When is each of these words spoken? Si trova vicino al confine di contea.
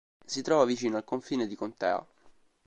Si 0.25 0.41
trova 0.41 0.65
vicino 0.65 0.97
al 0.97 1.03
confine 1.03 1.45
di 1.45 1.53
contea. 1.53 2.03